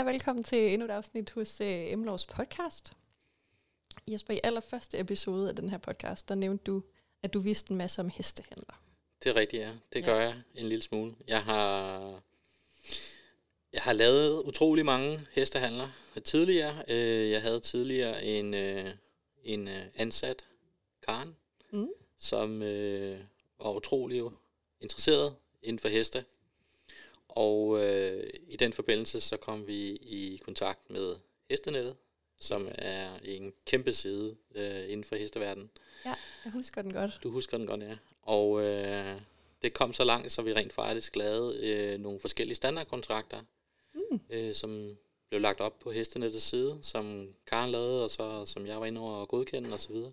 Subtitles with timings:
[0.00, 2.92] Hej og velkommen til endnu et afsnit hos uh, Emlovs podcast.
[4.08, 6.82] Jesper, i allerførste episode af den her podcast, der nævnte du,
[7.22, 8.82] at du vidste en masse om hestehandler.
[9.24, 9.72] Det er rigtigt, ja.
[9.92, 10.20] Det gør ja.
[10.20, 11.14] jeg en lille smule.
[11.28, 12.00] Jeg har,
[13.72, 15.88] jeg har lavet utrolig mange hestehandler
[16.24, 16.84] tidligere.
[16.88, 18.94] Øh, jeg havde tidligere en, øh,
[19.42, 20.44] en øh, ansat,
[21.02, 21.36] Karen,
[21.72, 21.88] mm.
[22.18, 22.60] som
[23.60, 24.22] var utrolig
[24.80, 26.24] interesseret inden for heste.
[27.30, 31.16] Og øh, i den forbindelse så kom vi i kontakt med
[31.50, 31.96] Hestenettet,
[32.38, 35.70] som er en kæmpe side øh, inden for hesteverdenen.
[36.04, 37.18] Ja, jeg husker den godt.
[37.22, 37.96] Du husker den godt, ja.
[38.22, 39.20] Og øh,
[39.62, 43.42] det kom så langt, så vi rent faktisk lavede øh, nogle forskellige standardkontrakter,
[43.94, 44.20] mm.
[44.30, 44.96] øh, som
[45.28, 49.00] blev lagt op på Hestenettets side, som Karen lavede, og så, som jeg var inde
[49.00, 49.92] over at godkende osv.
[49.92, 50.12] Og,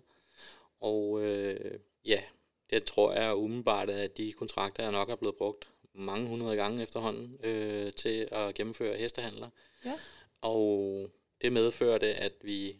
[0.80, 2.22] og øh, ja,
[2.70, 6.82] det tror jeg umiddelbart, at de kontrakter er nok er blevet brugt mange hundrede gange
[6.82, 9.50] efterhånden øh, til at gennemføre hestehandler.
[9.84, 9.94] Ja.
[10.40, 11.10] Og
[11.42, 12.76] det medførte, at vi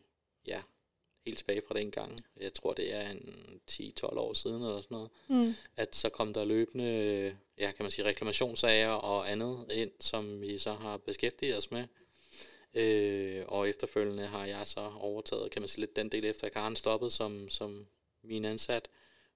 [0.46, 0.62] ja,
[1.26, 4.94] helt tilbage fra den gang, jeg tror det er en 10-12 år siden eller sådan
[4.94, 5.54] noget, mm.
[5.76, 10.58] at så kom der løbende, ja kan man sige, reklamationssager og andet ind, som vi
[10.58, 11.84] så har beskæftiget os med.
[12.74, 16.52] Øh, og efterfølgende har jeg så overtaget, kan man sige, lidt den del efter, at
[16.52, 17.86] Karen stoppet som, som
[18.22, 18.88] min ansat,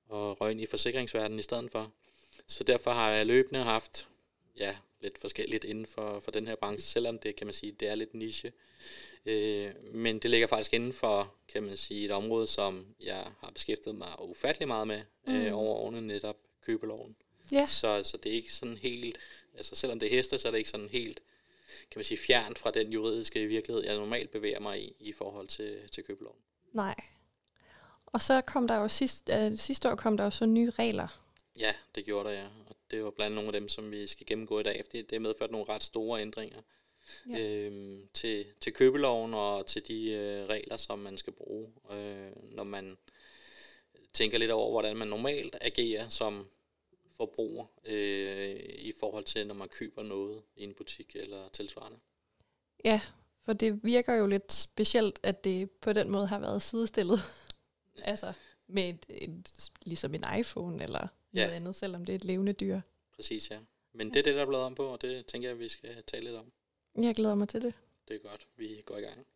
[0.09, 1.93] og røg ind i forsikringsverdenen i stedet for.
[2.47, 4.09] Så derfor har jeg løbende haft
[4.57, 7.89] ja, lidt forskelligt inden for, for den her branche, selvom det kan man sige, det
[7.89, 8.53] er lidt niche.
[9.27, 13.51] Øh, men det ligger faktisk inden for, kan man sige, et område, som jeg har
[13.55, 15.41] beskæftiget mig ufattelig meget med øh, mm.
[15.41, 17.17] øh, over årene, netop købeloven.
[17.53, 17.67] Ja.
[17.67, 19.19] Så, så det er ikke sådan helt,
[19.57, 21.21] altså selvom det er heste, så er det ikke sådan helt,
[21.91, 25.49] kan man sige, fjernt fra den juridiske virkelighed, jeg normalt bevæger mig i, i forhold
[25.49, 26.39] til, til købeloven.
[26.73, 26.95] Nej.
[28.07, 31.22] Og så kom der jo sidst, øh, sidste år kom der jo så nye regler.
[31.59, 32.47] Ja, det gjorde der, ja.
[32.69, 35.13] Og det var blandt nogle af dem, som vi skal gennemgå i dag, fordi det
[35.13, 36.63] har medført nogle ret store ændringer
[37.31, 37.41] ja.
[37.41, 42.65] øhm, til, til købeloven og til de øh, regler, som man skal bruge, øh, når
[42.65, 42.99] man
[44.13, 46.49] tænker lidt over, hvordan man normalt agerer som
[47.17, 51.99] forbruger øh, i forhold til, når man køber noget i en butik eller tilsvarende.
[52.85, 53.01] Ja,
[53.43, 57.19] for det virker jo lidt specielt, at det på den måde har været sidestillet.
[58.05, 58.33] altså
[58.67, 61.55] med et, et, ligesom en iPhone eller noget ja.
[61.55, 62.81] andet, selvom det er et levende dyr.
[63.17, 63.59] Præcis, ja.
[63.93, 66.03] Men det er det, der er blevet om på, og det tænker jeg, vi skal
[66.03, 66.53] tale lidt om.
[67.03, 67.75] Jeg glæder mig til det.
[68.09, 68.47] Det er godt.
[68.57, 69.27] Vi går i gang.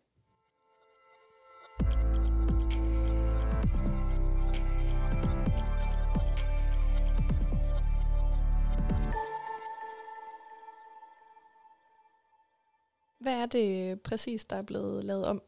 [13.18, 15.42] Hvad er det præcis, der er blevet lavet om?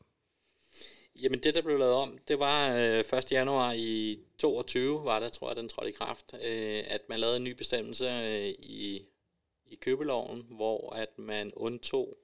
[1.22, 3.32] Jamen det, der blev lavet om, det var øh, 1.
[3.32, 7.36] januar i 22, var det, tror jeg, den trådte i kraft, øh, at man lavede
[7.36, 9.06] en ny bestemmelse øh, i,
[9.66, 12.18] i købeloven, hvor at man undtog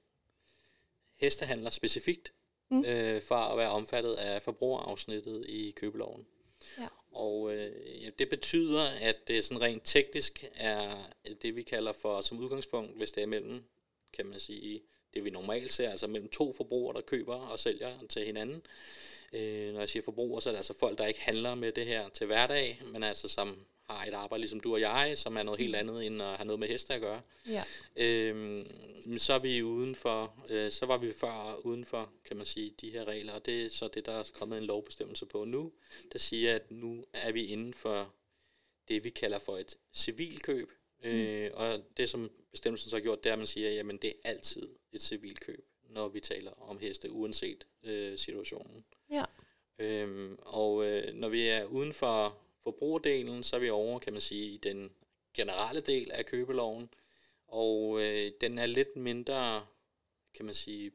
[1.15, 2.33] hestehandler specifikt
[2.69, 2.85] mm.
[2.85, 6.25] øh, for at være omfattet af forbrugerafsnittet i købeloven.
[6.79, 6.87] Ja.
[7.11, 12.21] Og øh, ja, det betyder, at det sådan rent teknisk er det, vi kalder for
[12.21, 13.63] som udgangspunkt, hvis det er mellem,
[14.13, 14.81] kan man sige,
[15.15, 18.61] det vi normalt ser, altså mellem to forbrugere, der køber og sælger til hinanden.
[19.33, 21.85] Øh, når jeg siger forbrugere, så er det altså folk, der ikke handler med det
[21.85, 23.57] her til hverdag, men altså som
[23.89, 26.45] har et arbejde ligesom du og jeg, som er noget helt andet end at have
[26.45, 27.21] noget med heste at gøre.
[27.49, 27.63] Ja.
[27.95, 28.65] Øh,
[29.17, 32.73] så er vi uden for, øh, så var vi før uden for, kan man sige,
[32.81, 35.71] de her regler, og det er så det, der er kommet en lovbestemmelse på nu,
[36.13, 38.13] der siger, at nu er vi inden for
[38.87, 40.84] det, vi kalder for et civilkøb, Mm.
[41.05, 44.09] Øh, og det, som bestemmelsen så har gjort, det er, at man siger, jamen det
[44.09, 48.85] er altid et civilkøb, når vi taler om heste, uanset øh, situationen.
[49.11, 49.25] Ja.
[49.79, 54.21] Øhm, og øh, når vi er uden for forbrugerdelen, så er vi over, kan man
[54.21, 54.91] sige, i den
[55.33, 56.89] generelle del af købeloven,
[57.47, 59.65] og øh, den er lidt mindre,
[60.33, 60.91] kan man sige,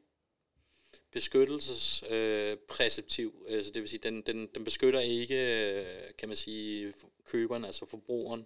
[1.11, 3.45] beskyttelsespræceptiv.
[3.47, 5.85] Øh, altså det vil sige, den, den, den beskytter ikke, øh,
[6.17, 6.93] kan man sige,
[7.25, 8.45] køberen, altså forbrugeren,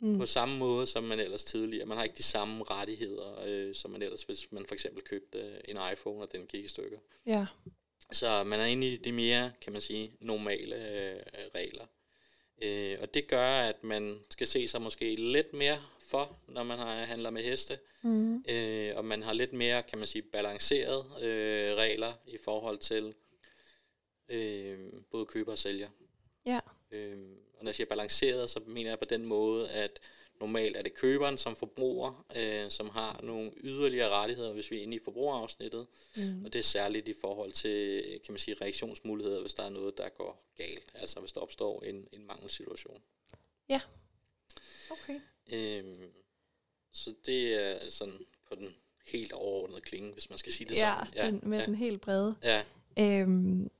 [0.00, 0.18] Mm.
[0.18, 1.86] På samme måde, som man ellers tidligere.
[1.86, 5.38] Man har ikke de samme rettigheder, øh, som man ellers, hvis man for eksempel købte
[5.38, 6.98] øh, en iPhone, og den gik i stykker.
[7.26, 7.46] Ja.
[8.12, 11.20] Så man er inde i de mere, kan man sige, normale øh,
[11.54, 11.86] regler.
[12.62, 16.78] Øh, og det gør, at man skal se sig måske lidt mere for, når man
[16.78, 17.78] har handler med heste.
[18.02, 18.44] Mm.
[18.48, 23.14] Øh, og man har lidt mere, kan man sige, balanceret øh, regler i forhold til
[24.28, 24.78] øh,
[25.10, 25.88] både køber og sælger.
[26.46, 26.60] Ja.
[26.90, 27.18] Øh,
[27.56, 30.00] og når jeg siger balanceret, så mener jeg på den måde, at
[30.40, 34.82] normalt er det køberen som forbruger, øh, som har nogle yderligere rettigheder, hvis vi er
[34.82, 35.86] inde i forbrugerafsnittet.
[36.16, 36.44] Mm.
[36.44, 39.98] Og det er særligt i forhold til, kan man sige, reaktionsmuligheder, hvis der er noget,
[39.98, 40.92] der går galt.
[40.94, 43.02] Altså hvis der opstår en, en mangelsituation.
[43.68, 43.80] Ja.
[44.90, 45.20] Okay.
[45.52, 46.12] Øhm,
[46.92, 48.18] så det er sådan
[48.48, 48.74] på den
[49.06, 51.14] helt overordnet klinge, hvis man skal sige det ja, sådan.
[51.16, 51.66] Ja, den, med ja.
[51.66, 52.36] den helt brede.
[52.42, 52.64] Ja.
[52.98, 53.70] Øhm,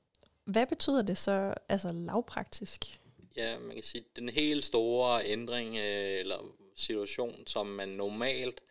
[0.43, 2.99] hvad betyder det så, altså lavpraktisk?
[3.37, 8.61] Ja, man kan sige, den helt store ændring øh, eller situation, som man normalt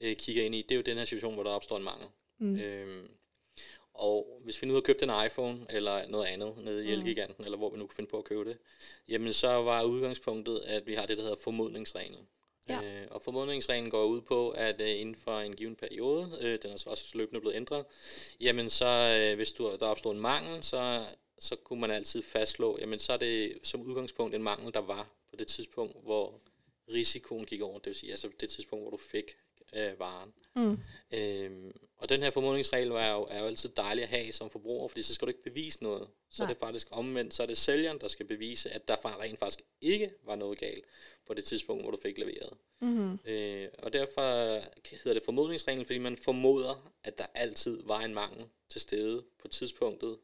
[0.00, 2.08] øh, kigger ind i, det er jo den her situation, hvor der opstår en mangel.
[2.38, 2.56] Mm.
[2.56, 3.08] Øhm,
[3.94, 7.58] og hvis vi nu har købt en iPhone eller noget andet nede i Elgiganten, eller
[7.58, 8.58] hvor vi nu kan finde på at købe det,
[9.08, 12.28] jamen så var udgangspunktet, at vi har det, der hedder formodningsreglen.
[12.68, 12.82] Ja.
[12.82, 16.70] Øh, og formodningsreglen går ud på, at øh, inden for en given periode, øh, den
[16.72, 17.84] er så også løbende blevet ændret,
[18.40, 21.04] jamen så øh, hvis du, der opstår en mangel, så,
[21.40, 25.10] så kunne man altid fastslå, jamen så er det som udgangspunkt en mangel, der var
[25.30, 26.40] på det tidspunkt, hvor
[26.88, 29.36] risikoen gik over, det vil sige altså det tidspunkt, hvor du fik
[29.76, 30.32] øh, varen.
[30.56, 30.78] Mm.
[31.12, 34.88] Øhm, og den her formodningsregel er jo, er jo altid dejlig at have som forbruger,
[34.88, 36.08] fordi så skal du ikke bevise noget.
[36.30, 36.50] Så Nej.
[36.50, 39.64] er det faktisk omvendt, så er det sælgeren, der skal bevise, at der rent faktisk
[39.80, 40.84] ikke var noget galt
[41.26, 42.52] på det tidspunkt, hvor du fik leveret.
[42.80, 43.18] Mm-hmm.
[43.24, 44.22] Øh, og derfor
[44.96, 49.48] hedder det formodningsreglen, fordi man formoder, at der altid var en mangel til stede på
[49.48, 50.18] tidspunktet,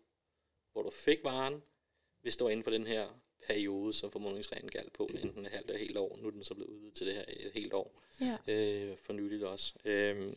[0.76, 1.62] hvor du fik varen,
[2.23, 3.06] hvis det var inden for den her
[3.46, 6.19] periode, som formodningsreglen galt på, enten et halvt eller helt år.
[6.23, 8.02] Nu er den så blevet udvidet til det her et helt år.
[8.20, 8.37] Ja.
[8.49, 9.75] Øh, for nyligt også.
[9.84, 10.32] Øh,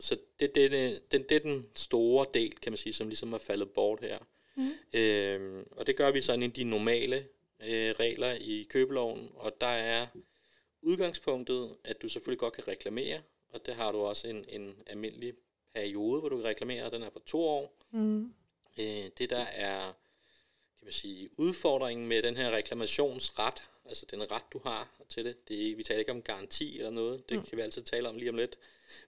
[0.00, 3.32] så det, det, det, det, det er den store del, kan man sige, som ligesom
[3.32, 4.18] er faldet bort her.
[4.56, 4.70] Mm.
[4.92, 7.16] Øh, og det gør vi sådan i de normale
[7.60, 10.06] øh, regler i købeloven, og der er
[10.82, 15.34] udgangspunktet, at du selvfølgelig godt kan reklamere, og det har du også en, en almindelig
[15.74, 17.74] periode, hvor du kan reklamere, og den er på to år.
[17.90, 18.32] Mm.
[18.78, 19.92] Øh, det der er
[20.78, 25.48] kan man sige, udfordringen med den her reklamationsret, altså den ret, du har til det,
[25.48, 27.44] det vi taler ikke om garanti eller noget, det mm.
[27.44, 28.58] kan vi altid tale om lige om lidt,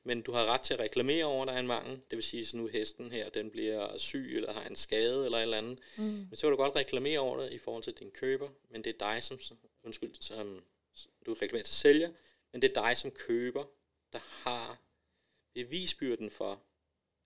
[0.04, 2.40] men du har ret til at reklamere over, der er en mangel, det vil sige,
[2.40, 5.78] at nu hesten her, den bliver syg, eller har en skade, eller et eller andet,
[5.96, 6.04] mm.
[6.04, 8.94] men så vil du godt reklamere over det i forhold til din køber, men det
[8.94, 9.38] er dig, som,
[9.82, 10.64] undskyld, som,
[11.26, 12.10] du reklamerer til sælger,
[12.52, 13.64] men det er dig som køber,
[14.12, 14.78] der har
[15.54, 16.62] bevisbyrden for,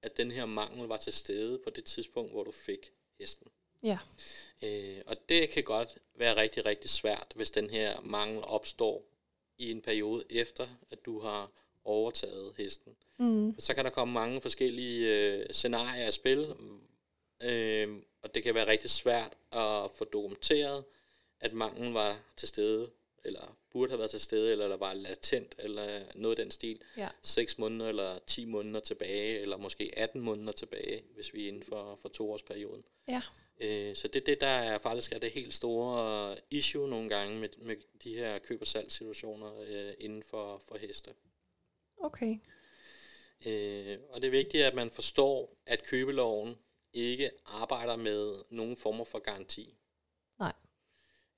[0.04, 3.46] at den her mangel var til stede på det tidspunkt, hvor du fik hesten.
[3.82, 3.98] Ja.
[4.62, 9.04] Øh, og det kan godt være rigtig, rigtig svært, hvis den her mangel opstår
[9.58, 11.50] i en periode efter, at du har
[11.84, 12.96] overtaget hesten.
[13.18, 13.54] Mm.
[13.58, 16.54] Så kan der komme mange forskellige øh, scenarier af spil,
[17.42, 20.84] øh, og det kan være rigtig svært at få dokumenteret,
[21.40, 22.90] at manglen var til stede,
[23.24, 26.82] eller burde have været til stede, eller der var latent, eller noget af den stil.
[26.96, 27.08] Ja.
[27.22, 31.62] 6 måneder, eller 10 måneder tilbage, eller måske 18 måneder tilbage, hvis vi er inden
[31.62, 32.84] for, for toårsperioden.
[33.08, 33.22] Ja.
[33.60, 37.40] Øh, så det er det, der er faktisk er det helt store issue nogle gange
[37.40, 41.10] med, med de her køb- og salgssituationer øh, inden for, for heste.
[42.00, 42.36] Okay.
[43.46, 46.56] Øh, og det er vigtigt, at man forstår, at købeloven
[46.92, 49.74] ikke arbejder med nogen former for garanti.
[50.38, 50.52] Nej.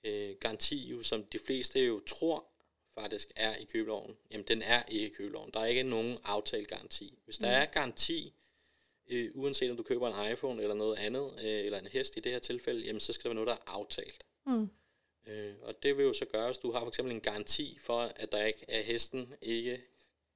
[0.06, 2.44] Øh, garanti, jo, som de fleste jo tror
[2.94, 5.50] faktisk er i købeloven, jamen den er ikke i købeloven.
[5.55, 7.19] Der er ikke nogen aftalt garanti.
[7.25, 7.62] Hvis der mm.
[7.62, 8.35] er garanti,
[9.08, 12.20] øh, uanset om du køber en iPhone eller noget andet, øh, eller en hest i
[12.20, 14.25] det her tilfælde, jamen så skal der være noget, der er aftalt.
[14.47, 14.69] Mm.
[15.26, 18.12] Øh, og det vil jo så gøre, hvis du har for eksempel en garanti for,
[18.17, 19.82] at der ikke er hesten ikke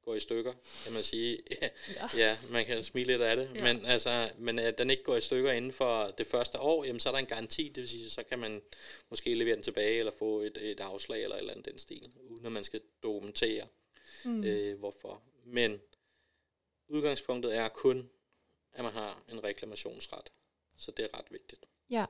[0.04, 0.52] går i stykker,
[0.84, 1.38] kan man sige.
[1.96, 2.38] Ja, ja.
[2.50, 3.62] man kan smile lidt af det, ja.
[3.62, 7.00] men, altså, men at den ikke går i stykker inden for det første år, jamen
[7.00, 8.62] så er der en garanti, det vil sige, så kan man
[9.10, 12.12] måske levere den tilbage, eller få et, et afslag, eller et eller andet den stil,
[12.30, 13.66] uden at man skal dokumentere,
[14.24, 14.44] mm.
[14.44, 15.22] øh, hvorfor.
[15.44, 15.80] Men
[16.88, 18.10] udgangspunktet er kun,
[18.72, 20.32] at man har en reklamationsret.
[20.78, 21.66] Så det er ret vigtigt.
[21.90, 22.06] Ja.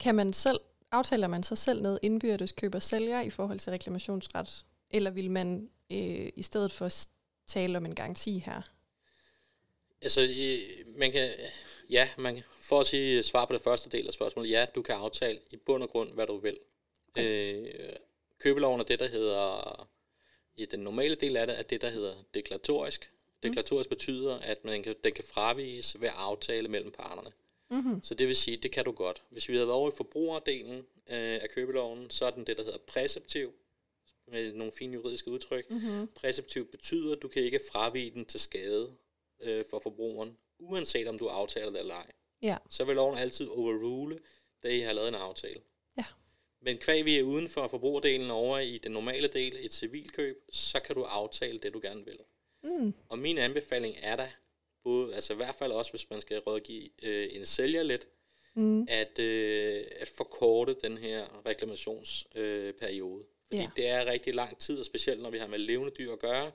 [0.00, 4.66] Kan man selv, aftaler man sig selv noget indbyrdes køber sælger i forhold til reklamationsret?
[4.90, 6.88] Eller vil man øh, i stedet for
[7.46, 8.62] tale om en garanti her?
[10.02, 11.30] Altså, øh, man kan,
[11.90, 14.94] ja, man, for at sige svar på det første del af spørgsmålet, ja, du kan
[14.94, 16.58] aftale i bund og grund, hvad du vil.
[17.08, 17.54] Okay.
[17.54, 17.96] Øh,
[18.38, 19.88] købeloven er det, der hedder,
[20.56, 23.10] i den normale del af det, er det, der hedder deklaratorisk.
[23.42, 23.96] Deklaratorisk mm.
[23.96, 27.30] betyder, at man kan, den kan fraviges ved aftale mellem parterne.
[27.70, 28.02] Mm-hmm.
[28.02, 29.22] Så det vil sige, det kan du godt.
[29.30, 32.62] Hvis vi havde været over i forbrugerdelen øh, af købeloven, så er den det, der
[32.62, 33.52] hedder præceptiv,
[34.28, 35.70] med nogle fine juridiske udtryk.
[35.70, 36.08] Mm-hmm.
[36.14, 38.96] Præceptiv betyder, at du kan ikke fravige den til skade
[39.40, 42.10] øh, for forbrugeren, uanset om du aftaler det eller ej.
[42.42, 42.56] Ja.
[42.70, 44.18] Så vil loven altid overrule,
[44.62, 45.60] da I har lavet en aftale.
[45.98, 46.04] Ja.
[46.60, 50.80] Men kvæg vi er uden for forbrugerdelen over i den normale del, et civilkøb, så
[50.80, 52.18] kan du aftale det, du gerne vil.
[52.62, 52.94] Mm.
[53.08, 54.32] Og min anbefaling er da,
[54.84, 58.08] både, altså i hvert fald også, hvis man skal rådgive øh, en sælger lidt,
[58.54, 58.86] mm.
[58.88, 63.24] at, øh, at forkorte den her reklamationsperiode.
[63.24, 63.70] Øh, fordi ja.
[63.76, 66.50] det er rigtig lang tid, og specielt når vi har med levende dyr at gøre,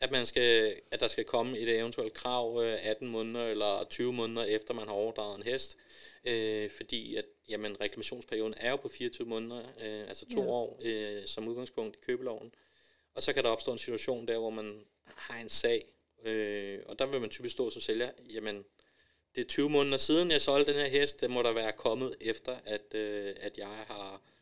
[0.00, 4.12] at, man skal, at der skal komme et eventuelt krav øh, 18 måneder eller 20
[4.12, 5.76] måneder efter man har overdraget en hest.
[6.24, 10.48] Øh, fordi at jamen, reklamationsperioden er jo på 24 måneder, øh, altså to ja.
[10.48, 12.54] år øh, som udgangspunkt i købeloven.
[13.14, 15.84] Og så kan der opstå en situation der, hvor man har en sag,
[16.24, 18.64] Øh, og der vil man typisk stå som sælger, jamen,
[19.34, 22.14] det er 20 måneder siden, jeg solgte den her hest, det må der være kommet
[22.20, 24.35] efter, at, øh, at jeg har øh,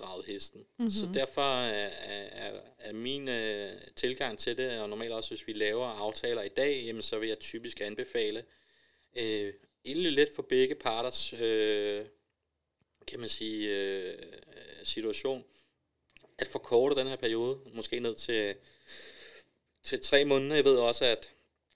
[0.00, 0.60] overdraget hesten.
[0.60, 0.90] Mm-hmm.
[0.90, 1.90] Så derfor er,
[2.30, 6.48] er, er min øh, tilgang til det, og normalt også hvis vi laver aftaler i
[6.48, 8.44] dag, jamen, så vil jeg typisk anbefale,
[9.16, 9.52] øh,
[9.84, 12.04] egentlig lidt for begge parters, øh,
[13.06, 14.14] kan man sige, øh,
[14.84, 15.44] situation,
[16.38, 18.54] at forkorte den her periode, måske ned til,
[19.82, 20.56] til tre måneder.
[20.56, 21.32] Jeg ved også, at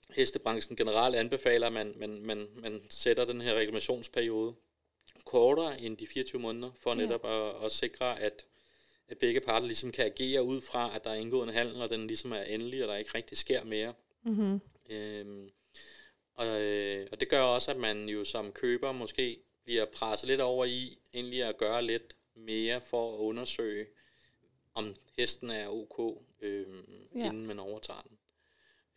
[0.09, 4.55] hestebranchen generelt anbefaler, at man, man, man, man sætter den her reklamationsperiode
[5.25, 7.49] kortere end de 24 måneder, for netop ja.
[7.49, 8.45] at, at sikre, at,
[9.07, 11.89] at begge parter ligesom kan agere ud fra, at der er indgået en handel, og
[11.89, 13.93] den ligesom er endelig, og der ikke rigtig sker mere.
[14.23, 14.61] Mm-hmm.
[14.89, 15.51] Øhm,
[16.33, 20.41] og, øh, og det gør også, at man jo som køber måske bliver presset lidt
[20.41, 23.85] over i egentlig at gøre lidt mere for at undersøge,
[24.73, 26.67] om hesten er ok, øh,
[27.15, 27.25] ja.
[27.25, 28.17] inden man overtager den.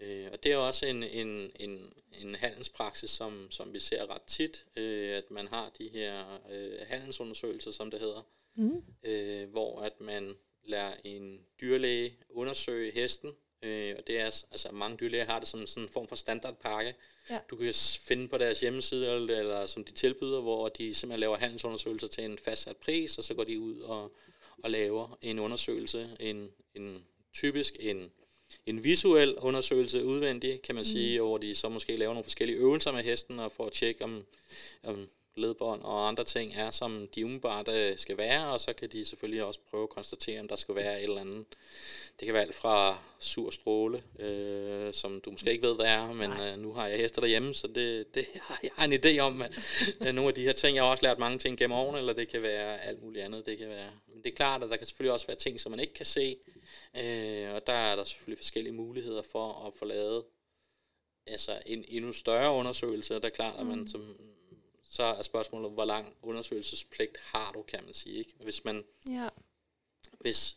[0.01, 4.23] Øh, og det er også en, en, en, en handelspraksis, som, som vi ser ret
[4.23, 8.23] tit, øh, at man har de her øh, handelsundersøgelser, som det hedder,
[8.55, 8.83] mm.
[9.03, 10.35] øh, hvor at man
[10.65, 13.31] lader en dyrlæge undersøge hesten,
[13.63, 16.95] øh, og det er, altså mange dyrlæger har det som sådan en form for standardpakke,
[17.31, 17.39] ja.
[17.51, 21.37] du kan finde på deres hjemmeside, eller, eller som de tilbyder, hvor de simpelthen laver
[21.37, 24.17] handelsundersøgelser til en fastsat pris, og så går de ud og,
[24.63, 28.13] og laver en undersøgelse, en, en typisk en
[28.67, 30.91] en visuel undersøgelse udvendig, kan man mm.
[30.93, 34.05] sige, hvor de så måske laver nogle forskellige øvelser med hesten, og får at tjekke,
[34.05, 34.25] om,
[34.83, 38.89] om ledbånd og andre ting er, som de umiddelbart øh, skal være, og så kan
[38.89, 41.45] de selvfølgelig også prøve at konstatere, om der skal være et eller andet.
[42.21, 46.13] Det kan være alt fra sur stråle, øh, som du måske ikke ved, hvad er,
[46.13, 48.27] men øh, nu har jeg hester derhjemme, så det, det
[48.63, 49.53] jeg har en idé om, at
[50.01, 52.13] øh, nogle af de her ting, jeg har også lært mange ting gennem årene, eller
[52.13, 53.47] det kan være alt muligt andet.
[53.47, 55.71] Det kan være, men det er klart, at der kan selvfølgelig også være ting, som
[55.71, 56.37] man ikke kan se,
[56.97, 60.25] øh, og der er der selvfølgelig forskellige muligheder for at få lavet
[61.27, 63.87] altså en endnu større undersøgelse, der er klart, at man mm.
[63.87, 64.17] som
[64.95, 68.19] så er spørgsmålet, hvor lang undersøgelsespligt har du, kan man sige.
[68.19, 68.33] Ikke?
[68.41, 69.29] Hvis man, ja.
[70.21, 70.57] hvis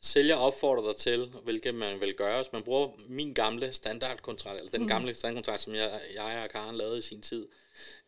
[0.00, 4.70] sælger opfordrer dig til, hvilket man vil gøre, hvis man bruger min gamle standardkontrakt, eller
[4.70, 4.88] den mm.
[4.88, 7.48] gamle standardkontrakt, som jeg, jeg og Karen lavede i sin tid,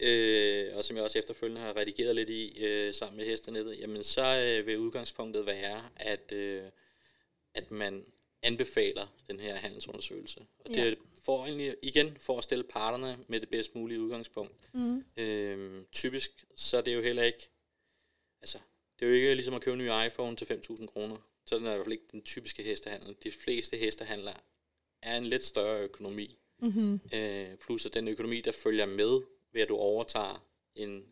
[0.01, 4.05] øh, og som jeg også efterfølgende har redigeret lidt i øh, sammen med hestenettet, jamen
[4.05, 6.63] så øh, vil udgangspunktet være, at, øh,
[7.55, 8.05] at man
[8.43, 10.47] anbefaler den her handelsundersøgelse.
[10.59, 10.95] Og det ja.
[11.29, 14.75] For egentlig, igen for at stille parterne med det bedst mulige udgangspunkt.
[14.75, 15.05] Mm.
[15.17, 17.49] Øhm, typisk, så er det jo heller ikke,
[18.41, 18.59] altså,
[18.99, 21.17] det er jo ikke ligesom at købe en ny iPhone til 5.000 kroner.
[21.47, 23.17] Så er det i hvert fald ikke den typiske hestehandel.
[23.23, 24.33] De fleste hestehandler
[25.03, 26.39] er en lidt større økonomi.
[26.59, 27.01] Mm-hmm.
[27.15, 29.21] Øh, plus at den økonomi, der følger med,
[29.53, 31.05] ved at du overtager en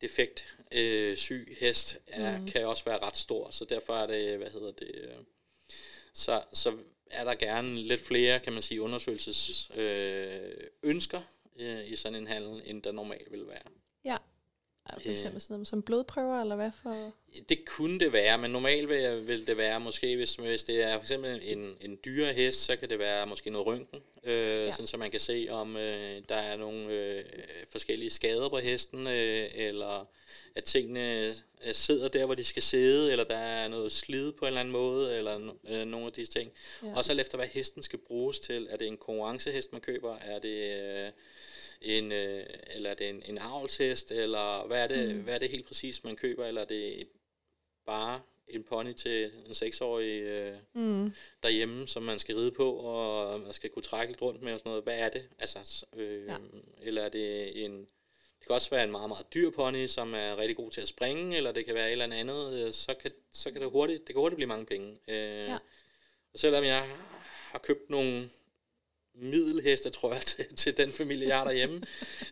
[0.00, 2.46] defekt øh, syg hest, er, mm.
[2.46, 3.50] kan også være ret stor.
[3.50, 5.24] Så derfor er det, hvad hedder det, øh,
[6.12, 6.76] så, så
[7.10, 10.52] er der gerne lidt flere, kan man sige, undersøgelses øh,
[10.82, 11.20] ønsker
[11.56, 13.72] øh, i sådan en handel, end der normalt vil være.
[14.04, 14.16] Ja,
[15.02, 17.12] for eksempel sådan noget som blodprøver, eller hvad for?
[17.48, 20.94] Det kunne det være, men normalt vil, vil det være måske, hvis, hvis det er
[20.94, 24.70] for eksempel en, en dyre hest, så kan det være måske noget røntgen, øh, ja.
[24.70, 27.24] sådan så man kan se, om øh, der er nogle øh,
[27.70, 30.08] forskellige skader på hesten, øh, eller
[30.54, 31.34] at tingene øh,
[31.72, 34.72] sidder der, hvor de skal sidde, eller der er noget slid på en eller anden
[34.72, 36.52] måde, eller øh, nogle af disse ting.
[36.82, 36.96] Ja.
[36.96, 38.68] Og så efter, hvad hesten skal bruges til.
[38.70, 40.16] Er det en konkurrencehest, man køber?
[40.16, 40.80] Er det...
[40.80, 41.10] Øh,
[41.80, 45.22] en, øh, eller er det en, en avlshest, eller hvad er, det, mm.
[45.22, 47.08] hvad er det helt præcis, man køber, eller er det
[47.86, 51.12] bare en pony til en seksårig øh, mm.
[51.42, 54.58] derhjemme, som man skal ride på, og man skal kunne trække lidt rundt med og
[54.58, 54.84] sådan noget.
[54.84, 55.28] Hvad er det?
[55.38, 56.36] Altså, øh, ja.
[56.82, 57.80] Eller er det en...
[58.38, 60.88] Det kan også være en meget, meget dyr pony, som er rigtig god til at
[60.88, 64.06] springe, eller det kan være et eller andet, øh, så kan, så kan det hurtigt,
[64.06, 64.96] det kan hurtigt blive mange penge.
[65.08, 65.58] Øh, ja.
[66.32, 66.84] Og selvom jeg
[67.26, 68.30] har købt nogle
[69.14, 71.82] middelheste, tror jeg, til, til den familie, jeg har derhjemme,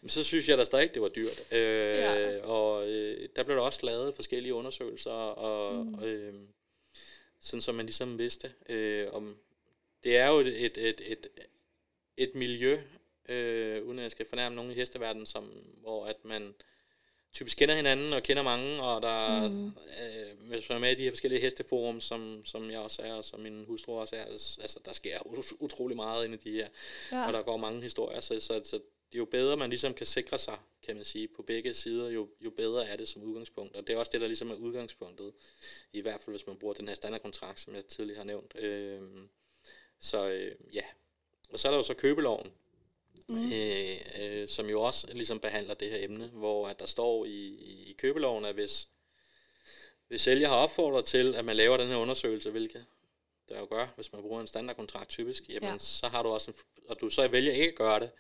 [0.07, 1.53] så synes jeg da stadig, det var dyrt.
[1.53, 2.43] Øh, ja.
[2.45, 6.05] Og øh, der blev der også lavet forskellige undersøgelser, og, mm.
[6.05, 6.35] øh,
[7.41, 8.53] sådan som man ligesom vidste.
[8.69, 9.37] Øh, om
[10.05, 11.29] Det er jo et, et, et, et,
[12.17, 12.79] et miljø,
[13.29, 15.45] øh, uden at jeg skal fornærme nogen i hesteverdenen, som,
[15.81, 16.55] hvor at man
[17.39, 19.67] typisk kender hinanden og kender mange, og der mm.
[19.67, 23.15] øh, hvis man er med i de her forskellige hesteforum, som, som jeg også er,
[23.15, 24.25] og som min hustru også er,
[24.61, 25.19] altså der sker
[25.61, 26.69] utrolig meget inde i de her,
[27.13, 27.27] ja.
[27.27, 28.81] og der går mange historier, så, så, så
[29.15, 32.51] jo bedre man ligesom kan sikre sig, kan man sige, på begge sider, jo, jo
[32.51, 33.77] bedre er det som udgangspunkt.
[33.77, 35.33] Og det er også det, der ligesom er udgangspunktet,
[35.93, 38.53] i hvert fald hvis man bruger den her standardkontrakt, som jeg tidligere har nævnt.
[38.59, 39.01] Øh,
[40.01, 40.85] så øh, ja,
[41.53, 42.53] og så er der jo så købeloven,
[43.29, 43.53] mm.
[43.53, 47.47] øh, øh, som jo også ligesom behandler det her emne, hvor at der står i,
[47.87, 48.89] i købeloven, at hvis,
[50.09, 52.87] hvis sælger har opfordret til, at man laver den her undersøgelse, hvilket
[53.49, 55.79] der jo gør, hvis man bruger en standardkontrakt typisk, jamen ja.
[55.79, 56.57] så har du også en,
[56.89, 58.11] og du så vælger ikke at gøre det,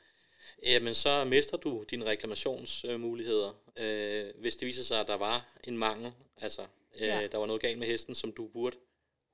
[0.62, 5.78] jamen så mister du dine reklamationsmuligheder, øh, hvis det viser sig, at der var en
[5.78, 6.62] mangel, altså
[6.94, 7.26] øh, ja.
[7.26, 8.76] der var noget galt med hesten, som du burde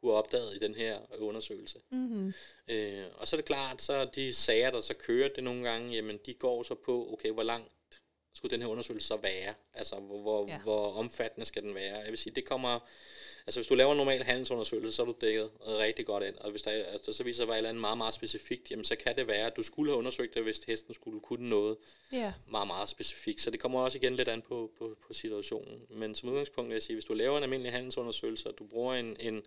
[0.04, 1.78] kunne opdaget i den her undersøgelse.
[1.90, 2.32] Mm-hmm.
[2.68, 5.94] Øh, og så er det klart, så de sager, der så kører det nogle gange,
[5.94, 7.72] jamen de går så på, okay, hvor langt
[8.34, 9.54] skulle den her undersøgelse så være?
[9.74, 10.58] Altså, hvor, hvor, ja.
[10.58, 11.98] hvor omfattende skal den være?
[11.98, 12.88] Jeg vil sige, det kommer
[13.46, 16.34] Altså hvis du laver en normal handelsundersøgelse, så er du dækket rigtig godt ind.
[16.34, 19.16] Og hvis der, altså, så viser sig, at andet meget, meget specifikt, jamen så kan
[19.16, 21.76] det være, at du skulle have undersøgt det, hvis hesten skulle kunne noget
[22.14, 22.32] yeah.
[22.50, 23.40] meget, meget specifikt.
[23.40, 25.80] Så det kommer også igen lidt an på, på, på situationen.
[25.90, 28.94] Men som udgangspunkt vil jeg sige, hvis du laver en almindelig handelsundersøgelse, og du bruger
[28.94, 29.42] en, en,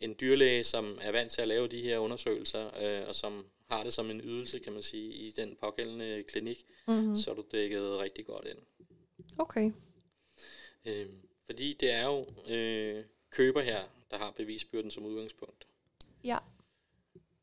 [0.00, 3.84] en dyrlæge, som er vant til at lave de her undersøgelser, øh, og som har
[3.84, 7.16] det som en ydelse, kan man sige, i den pågældende klinik, mm-hmm.
[7.16, 8.58] så er du dækket rigtig godt ind.
[9.38, 9.72] Okay.
[10.84, 11.06] Øh,
[11.46, 12.26] fordi det er jo...
[12.48, 15.66] Øh, køber her, der har bevisbyrden som udgangspunkt.
[16.24, 16.38] Ja.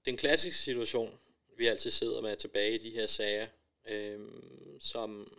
[0.05, 1.19] Den klassiske situation,
[1.57, 3.47] vi altid sidder med tilbage i de her sager,
[3.89, 4.19] øh,
[4.79, 5.33] som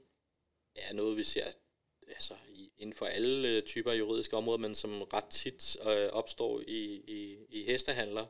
[0.77, 1.47] er noget, vi ser
[2.09, 2.35] altså,
[2.79, 7.37] inden for alle typer af juridiske områder, men som ret tit øh, opstår i, i,
[7.49, 8.27] i hestehandler,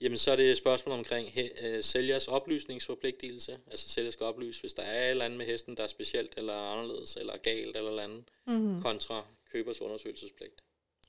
[0.00, 3.58] jamen så er det et spørgsmål omkring he, øh, sælgers oplysningsforpligtelse.
[3.70, 6.34] Altså sælger skal oplyse, hvis der er et eller andet med hesten, der er specielt
[6.36, 8.82] eller anderledes, eller galt eller andet, mm-hmm.
[8.82, 10.62] kontra købers undersøgelsespligt.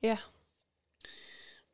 [0.06, 0.18] Ja.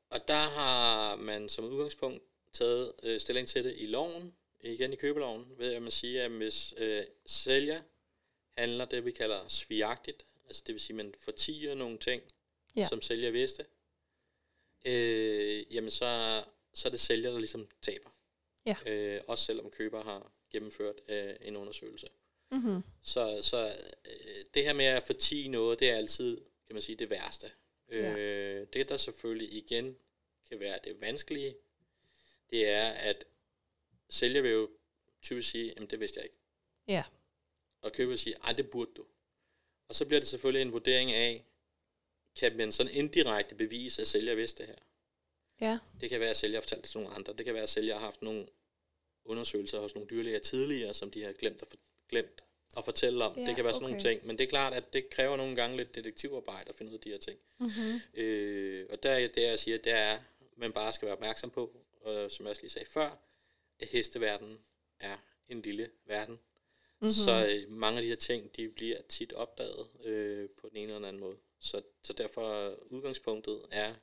[0.09, 2.23] Og der har man som udgangspunkt
[2.53, 6.31] taget øh, stilling til det i loven, igen i købeloven, ved at man siger, at
[6.31, 7.81] hvis øh, sælger
[8.57, 12.21] handler det, vi kalder svigagtigt, altså det vil sige, at man fortiger nogle ting,
[12.75, 12.87] ja.
[12.87, 13.65] som sælger vidste,
[14.85, 18.09] øh, jamen så, så er det sælger, der ligesom taber.
[18.65, 18.75] Ja.
[18.85, 22.07] Øh, også selvom køber har gennemført øh, en undersøgelse.
[22.51, 22.83] Mm-hmm.
[23.01, 26.95] Så, så øh, det her med at fortige noget, det er altid, kan man sige,
[26.95, 27.51] det værste.
[27.91, 28.17] Ja.
[28.17, 29.97] Øh, det, der selvfølgelig igen
[30.49, 31.55] kan være det vanskelige,
[32.49, 33.25] det er, at
[34.09, 34.69] sælger vil jo
[35.21, 36.37] typisk sige, jamen det vidste jeg ikke.
[36.87, 37.03] Ja.
[37.81, 39.05] Og køber sige, ej det burde du.
[39.87, 41.45] Og så bliver det selvfølgelig en vurdering af,
[42.35, 44.83] kan man sådan indirekte bevise, at sælger vidste det her.
[45.61, 45.79] Ja.
[46.01, 47.33] Det kan være, at sælger har fortalt det til nogle andre.
[47.33, 48.47] Det kan være, at sælger har haft nogle
[49.25, 51.77] undersøgelser hos nogle dyrlæger tidligere, som de har glemt at, for,
[52.09, 52.41] glemt
[52.77, 53.37] at fortælle om.
[53.37, 54.03] Ja, det kan være sådan okay.
[54.03, 56.91] nogle ting, men det er klart, at det kræver nogle gange lidt detektivarbejde at finde
[56.91, 57.39] ud af de her ting.
[57.57, 58.01] Mm-hmm.
[58.13, 60.21] Øh, og der er det, jeg siger, det er, at
[60.57, 63.17] man bare skal være opmærksom på, og som jeg også lige sagde før,
[63.79, 64.59] at hesteverdenen
[64.99, 65.17] er
[65.49, 66.39] en lille verden.
[66.99, 67.11] Mm-hmm.
[67.11, 70.93] Så øh, mange af de her ting, de bliver tit opdaget øh, på den ene
[70.93, 71.37] eller anden måde.
[71.59, 73.93] Så, så derfor udgangspunktet er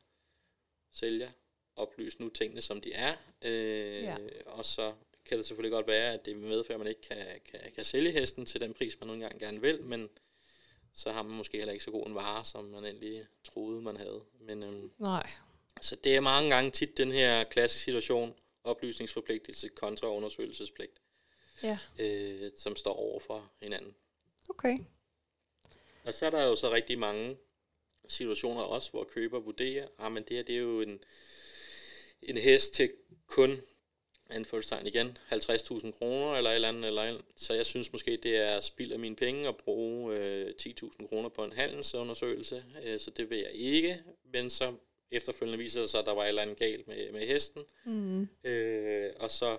[0.92, 1.30] sælger,
[1.76, 4.16] oplys nu tingene, som de er, øh, ja.
[4.46, 4.94] og så
[5.28, 8.12] kan det selvfølgelig godt være, at det medfører, at man ikke kan, kan, kan sælge
[8.12, 10.08] hesten til den pris, man nogle gange gerne vil, men
[10.92, 13.96] så har man måske heller ikke så god en vare, som man egentlig troede, man
[13.96, 14.20] havde.
[14.40, 15.30] Men, øhm, Nej.
[15.80, 21.00] Så det er mange gange tit den her klassiske situation, oplysningsforpligtelse kontra undersøgelsespligt,
[21.62, 21.78] ja.
[21.98, 23.94] øh, som står over for hinanden.
[24.48, 24.78] Okay.
[26.04, 27.36] Og så er der jo så rigtig mange
[28.08, 31.04] situationer også, hvor køber vurderer, at ah, men det her det er jo en,
[32.22, 32.92] en hest til
[33.26, 33.62] kun
[34.30, 37.22] anførselstegn igen, 50.000 kroner eller et eller andet, eller andet.
[37.36, 41.28] Så jeg synes måske, det er spild af mine penge at bruge øh, 10.000 kroner
[41.28, 44.02] på en handelsundersøgelse, øh, så det vil jeg ikke.
[44.32, 44.74] Men så
[45.10, 47.62] efterfølgende viser det sig, at der var et eller andet galt med, med hesten.
[47.84, 48.28] Mm.
[48.44, 49.58] Øh, og så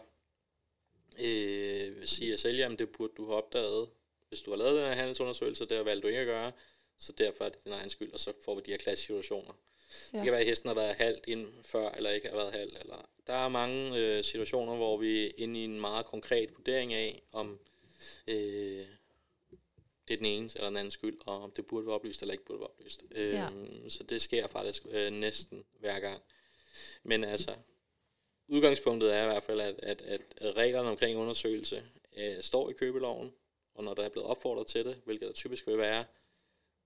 [1.19, 3.89] øh, siger sælger, at det burde du have opdaget,
[4.27, 6.51] hvis du har lavet den her handelsundersøgelse, det har valgt du ikke at gøre,
[6.97, 9.53] så derfor er det din egen skyld, og så får vi de her klasse situationer.
[10.13, 10.17] Ja.
[10.17, 12.78] Det kan være, at hesten har været halvt ind før, eller ikke har været halvt.
[12.80, 16.93] Eller der er mange øh, situationer, hvor vi er inde i en meget konkret vurdering
[16.93, 17.60] af, om
[18.28, 18.86] øh,
[20.08, 22.32] det er den ene eller den anden skyld, og om det burde være oplyst eller
[22.32, 23.04] ikke burde være oplyst.
[23.12, 23.49] Øh, ja.
[23.89, 26.21] Så det sker faktisk øh, næsten hver gang.
[27.04, 27.56] Men altså,
[28.47, 30.02] udgangspunktet er i hvert fald, at, at,
[30.38, 31.84] at reglerne omkring undersøgelse
[32.17, 33.34] øh, står i købeloven,
[33.73, 36.06] og når der er blevet opfordret til det, hvilket der typisk vil være,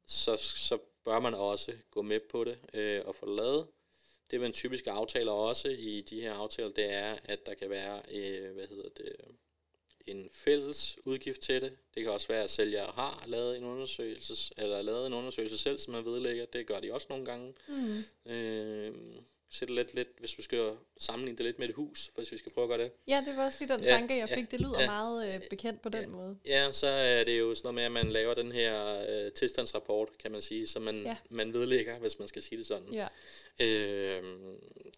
[0.07, 3.67] så, så bør man også gå med på det øh, og få lavet.
[4.31, 8.01] Det man typisk aftaler også i de her aftaler, det er, at der kan være,
[8.11, 9.15] øh, hvad hedder det,
[10.07, 11.77] en fælles udgift til det.
[11.95, 15.79] Det kan også være, at sælger har lavet en undersøgelse, eller lavet en undersøgelse selv,
[15.79, 16.45] som man vedlægger.
[16.45, 17.53] Det gør de også nogle gange.
[17.67, 18.31] Mm.
[18.31, 18.93] Øh,
[19.59, 22.51] det lidt, lidt, hvis du skal sammenligne det lidt med et hus, hvis vi skal
[22.51, 22.91] prøve at gøre det.
[23.07, 24.51] Ja, det var også lige den tanke, jeg fik.
[24.51, 26.37] Det lyder ja, meget øh, bekendt på den ja, måde.
[26.45, 30.17] Ja, så er det jo sådan noget med, at man laver den her øh, tilstandsrapport,
[30.17, 31.15] kan man sige, som man, ja.
[31.29, 32.93] man vedlægger, hvis man skal sige det sådan.
[32.93, 33.07] Ja.
[33.59, 34.23] Øh,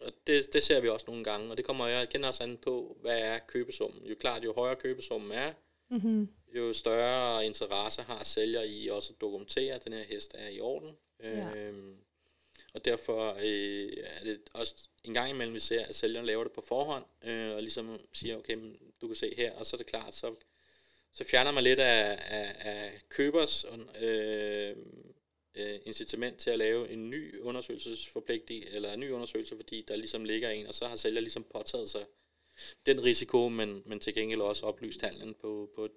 [0.01, 2.57] og det, det ser vi også nogle gange, og det kommer jeg igen også an
[2.57, 4.05] på, hvad er købesummen.
[4.05, 5.53] Jo klart, jo højere købesummen er,
[5.89, 6.29] mm-hmm.
[6.55, 10.59] jo større interesse har sælger i også at dokumentere, at den her hest er i
[10.59, 10.91] orden.
[11.23, 11.71] Ja.
[12.75, 16.53] Og derfor øh, er det også en gang imellem, vi ser, at sælgeren laver det
[16.53, 19.77] på forhånd, øh, og ligesom siger, okay, men du kan se her, og så er
[19.77, 20.35] det klart, så,
[21.11, 23.65] så fjerner man lidt af, af, af købers
[24.01, 24.75] øh,
[25.55, 30.23] øh, incitament til at lave en ny undersøgelsesforpligtig, eller en ny undersøgelse, fordi der ligesom
[30.23, 32.05] ligger en, og så har sælger ligesom påtaget sig
[32.85, 35.91] den risiko, men, men til gengæld også oplyst handlen på, på et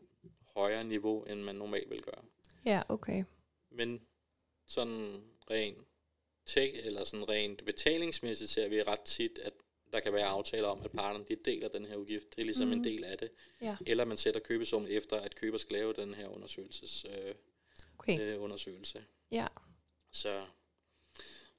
[0.57, 2.25] højere niveau, end man normalt vil gøre.
[2.65, 3.25] Ja, okay.
[3.71, 4.01] Men
[4.67, 5.79] sådan rent
[6.49, 9.53] tech, eller sådan rent betalingsmæssigt ser vi ret tit, at
[9.93, 12.37] der kan være aftaler om, at parterne de deler den her udgift.
[12.37, 12.73] Det er ligesom mm.
[12.73, 13.31] en del af det.
[13.63, 13.77] Ja.
[13.87, 17.35] Eller man sætter købesum efter, at køber skal lave den her undersøgelses, øh,
[17.99, 18.21] okay.
[18.21, 19.05] øh, undersøgelse.
[19.31, 19.47] Ja.
[20.13, 20.45] Så,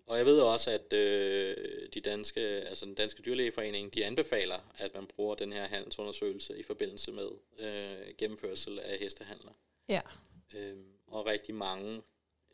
[0.06, 1.56] og jeg ved også, at øh,
[1.94, 6.64] de danske, altså den danske dyrlægeforening, de anbefaler, at man bruger den her handelsundersøgelse i
[6.64, 9.52] forbindelse med øh, gennemførsel af hestehandler.
[9.90, 10.02] Ja.
[10.56, 12.02] Øh, og rigtig mange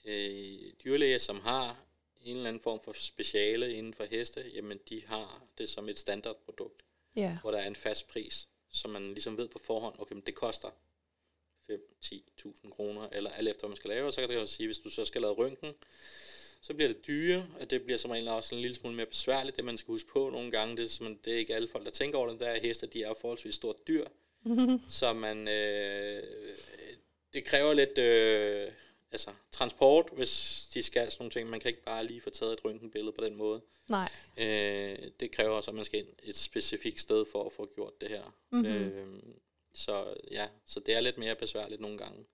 [0.05, 1.85] øh, dyrlæger, som har
[2.25, 5.99] en eller anden form for speciale inden for heste, jamen de har det som et
[5.99, 6.81] standardprodukt,
[7.15, 7.38] Ja.
[7.41, 10.35] hvor der er en fast pris, som man ligesom ved på forhånd, okay, men det
[10.35, 10.69] koster
[11.71, 14.67] 5-10.000 kroner, eller alt efter, hvad man skal lave, og så kan det jo sige,
[14.67, 15.73] hvis du så skal lave røntgen,
[16.61, 19.55] så bliver det dyre, og det bliver som regel også en lille smule mere besværligt,
[19.55, 21.85] det man skal huske på nogle gange, det er, som, det er ikke alle folk,
[21.85, 22.47] der tænker over det, der.
[22.47, 24.05] Er heste, de er jo forholdsvis stort dyr,
[24.99, 26.23] så man, øh,
[27.33, 28.71] det kræver lidt øh,
[29.11, 32.53] altså, transport, hvis de skal sådan nogle ting, man kan ikke bare lige få taget
[32.53, 33.61] et røntgenbillede på den måde.
[33.89, 34.09] Nej.
[34.37, 38.01] Øh, det kræver også, at man skal ind et specifikt sted for at få gjort
[38.01, 38.23] det her.
[38.51, 38.65] Mhm.
[38.65, 39.19] Øh,
[39.73, 42.25] så ja, så det er lidt mere besværligt nogle gange,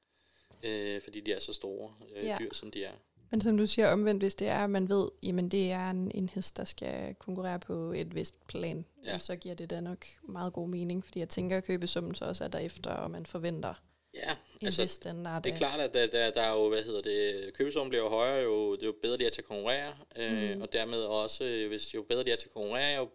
[0.64, 2.38] øh, fordi de er så store øh, Ja.
[2.40, 2.94] dyr, som de er.
[3.34, 6.12] Men som du siger omvendt, hvis det er, at man ved, jamen det er en,
[6.16, 9.12] en hest, der skal konkurrere på et vist plan, Ja.
[9.12, 9.20] ja.
[9.20, 12.44] så giver det da nok meget god mening, fordi jeg tænker, at købesummen så også
[12.44, 13.74] er derefter, og man forventer
[14.14, 15.44] Ja, en altså, vis standard.
[15.44, 18.10] det er klart, at der, der, der er jo, hvad hedder det, købesummen bliver jo
[18.10, 20.62] højere, jo, jo bedre de er til at konkurrere, øh, Mm.
[20.62, 23.10] og dermed også, øh, hvis jo bedre de er til at konkurrere, jo,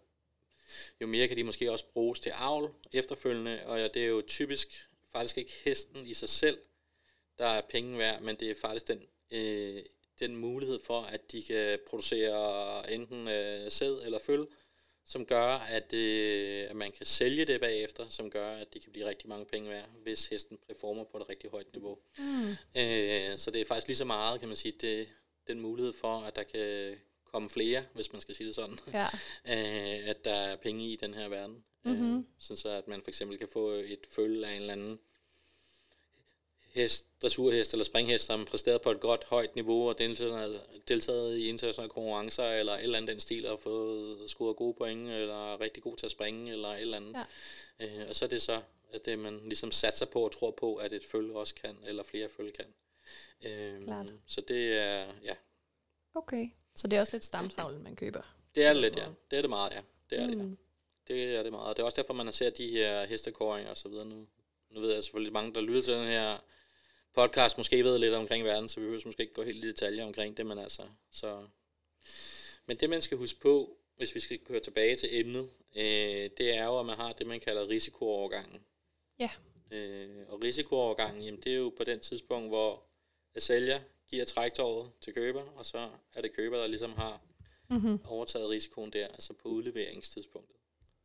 [1.00, 4.22] jo mere kan de måske også bruges til avl efterfølgende, og ja, det er jo
[4.28, 6.58] typisk faktisk ikke hesten i sig selv,
[7.38, 9.82] der er penge værd, men det er faktisk den, øh,
[10.20, 14.46] den mulighed for, at de kan producere enten øh, sæd eller føl,
[15.06, 18.92] som gør, at, øh, at man kan sælge det bagefter, som gør, at det kan
[18.92, 21.98] blive rigtig mange penge værd, hvis hesten performer på et rigtig højt niveau.
[22.18, 22.48] Mm.
[22.50, 25.08] Øh, så det er faktisk lige så meget, kan man sige, det,
[25.46, 29.06] den mulighed for, at der kan komme flere, hvis man skal sige det sådan, Ja.
[29.52, 31.64] øh, at der er penge i den her verden.
[31.84, 32.18] Mhm.
[32.18, 34.98] Øh, sådan så, at man for eksempel kan få et følge af en eller anden
[36.76, 41.90] hest, dressurhest eller springhest, som præsteret på et godt højt niveau og deltaget, i internationale
[41.90, 45.82] konkurrencer eller et eller andet den stil og fået scoret gode point eller er rigtig
[45.82, 47.16] god til at springe eller et eller andet.
[47.80, 47.86] Ja.
[47.86, 48.60] Øh, og så er det så,
[48.92, 52.02] at det man ligesom satser på og tror på, at et følge også kan, eller
[52.02, 52.66] flere følge kan.
[53.42, 54.06] Øh, Klart.
[54.26, 55.34] så det er, ja,
[56.16, 56.48] Okay.
[56.74, 58.22] Så det er også lidt stamtavlen, man køber.
[58.54, 59.06] det er det lidt, ja.
[59.30, 59.80] Det er det meget, ja.
[60.10, 60.42] Det er det, ja.
[60.42, 60.58] Mm.
[61.08, 61.76] Det er det meget.
[61.76, 64.26] Det er også derfor, man har set de her hestekåringer og så videre nu.
[64.70, 66.38] Nu ved jeg selvfølgelig mange, der lytter til den her
[67.16, 70.04] podcast, måske ved lidt omkring verden, så vi behøver måske ikke gå helt i detaljer
[70.04, 71.46] omkring det, men altså, så...
[72.66, 76.56] Men det, man skal huske på, hvis vi skal køre tilbage til emnet, øh, det
[76.56, 78.60] er jo, at man har det, man kalder risikoovergangen.
[79.18, 79.30] Ja.
[79.70, 82.82] Øh, og risikoovergangen, jamen, det er jo på den tidspunkt, hvor
[83.38, 87.20] sælger giver træktåret til køber, og så er det køber, der ligesom har
[87.70, 88.00] Mm-hmm.
[88.04, 90.56] overtaget risikoen der, altså på udleveringstidspunktet.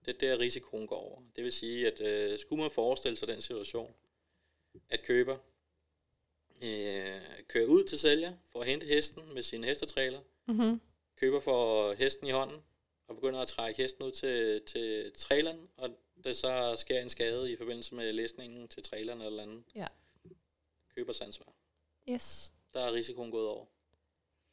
[0.05, 1.21] Det er der, risikoen går over.
[1.35, 3.93] Det vil sige, at øh, skulle man forestille sig den situation,
[4.89, 5.37] at køber
[6.61, 10.81] øh, kører ud til sælger for at hente hesten med sin hestetræler, Mm-hmm.
[11.15, 12.57] køber får hesten i hånden
[13.07, 15.89] og begynder at trække hesten ud til, til traileren, og
[16.23, 19.63] der så sker en skade i forbindelse med læsningen til traileren eller andet.
[19.75, 19.87] Ja.
[20.95, 21.53] Købers ansvar.
[22.09, 22.51] Yes.
[22.73, 23.65] Der er risikoen gået over.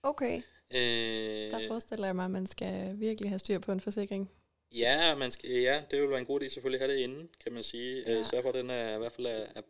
[0.02, 0.42] Okay.
[0.70, 4.30] Øh, Der forestiller jeg mig, at man skal virkelig have styr på en forsikring.
[4.72, 7.28] Ja, man skal, ja, det vil være en god idé selvfølgelig at have det inden,
[7.44, 8.02] kan man sige.
[8.10, 8.12] Ja.
[8.16, 8.22] Ja.
[8.22, 9.62] Sørg for, at den er, i hvert fald er, er,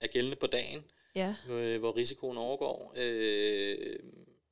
[0.00, 1.34] er gældende på dagen, Ja.
[1.50, 2.94] øh, hvor risikoen overgår.
[2.96, 3.98] Øh,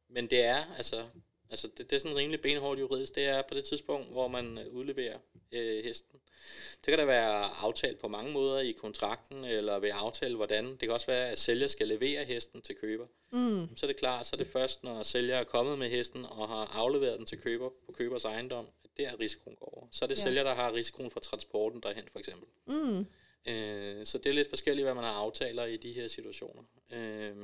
[0.08, 1.04] men det er, altså,
[1.50, 4.58] altså det, det er sådan rimelig benhårdt juridisk, det er på det tidspunkt, hvor man
[4.58, 5.18] øh, udleverer
[5.52, 6.20] øh, hesten.
[6.84, 10.70] Det kan der være aftalt på mange måder i kontrakten, eller ved aftale hvordan.
[10.70, 13.06] Det kan også være, at sælger skal levere hesten til køber.
[13.30, 13.76] Mm.
[13.76, 16.48] Så er det klart, så er det først, når sælger er kommet med hesten og
[16.48, 19.86] har afleveret den til køber på købers ejendom, at der risikoen går over.
[19.92, 20.20] Så er det Ja.
[20.20, 20.24] ja.
[20.24, 22.48] sælger, der har risikoen for transporten derhen, for eksempel.
[22.66, 23.06] Mm.
[23.48, 26.62] Øh, så det er lidt forskelligt, hvad man har aftaler i de her situationer.
[26.92, 27.37] Øh,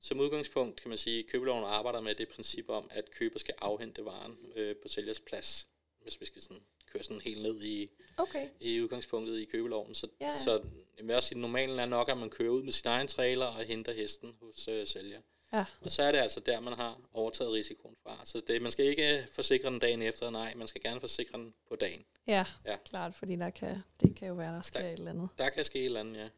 [0.00, 3.54] som udgangspunkt kan man sige, at købeloven arbejder med det princip om, at køber skal
[3.58, 5.66] afhente varen øh, på sælgers plads,
[6.02, 8.48] hvis vi skal sådan køre sådan helt ned i, Okay.
[8.60, 9.94] i udgangspunktet i købeloven.
[9.94, 10.62] Så, Ja, så
[10.98, 13.46] jeg vil også sige, normalen er nok, at man kører ud med sin egen trailer
[13.46, 15.20] og henter hesten hos øh, sælger.
[15.52, 15.64] Ja.
[15.80, 18.20] Og så er det altså der, man har overtaget risikoen fra.
[18.24, 21.54] Så det, man skal ikke forsikre den dagen efter, nej, man skal gerne forsikre den
[21.68, 22.04] på dagen.
[22.26, 22.76] Ja, ja.
[22.76, 25.28] klart, fordi der kan, det kan jo være, der sker der, et eller andet.
[25.38, 26.28] Der kan ske et eller andet, ja.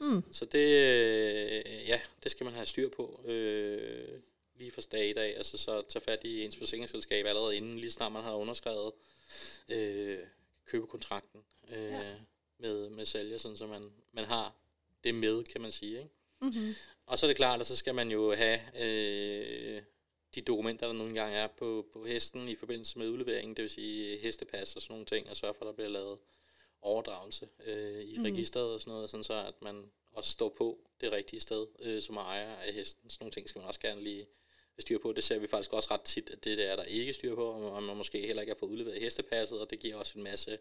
[0.00, 0.24] Mm.
[0.32, 4.20] Så det, øh, ja, det skal man have styr på øh,
[4.54, 5.36] lige fra dag i dag.
[5.36, 8.92] Altså så tage fat i ens forsikringsselskab allerede inden, lige snart man har underskrevet
[9.68, 10.18] øh,
[10.66, 12.14] købekontrakten øh, ja.
[12.58, 14.54] med, med sælger, sådan så man, man har
[15.04, 15.98] det med, kan man sige.
[15.98, 16.10] Ikke?
[16.40, 16.74] Mm-hmm.
[17.06, 19.82] Og så er det klart, at så skal man jo have øh,
[20.34, 23.70] de dokumenter, der nogle gange er på, på hesten i forbindelse med udleveringen, det vil
[23.70, 26.18] sige hestepas og sådan nogle ting, og sørge for, at der bliver lavet
[26.82, 28.24] overdragelse øh, i mm.
[28.24, 32.02] registret og sådan noget, sådan så at man også står på det rigtige sted øh,
[32.02, 33.10] som ejer af hesten.
[33.10, 34.26] Sådan nogle ting skal man også gerne lige
[34.78, 35.12] styr på.
[35.12, 37.50] Det ser vi faktisk også ret tit, at det der er der ikke styr på,
[37.50, 40.58] og man måske heller ikke har fået udleveret hestepasset, og det giver også en masse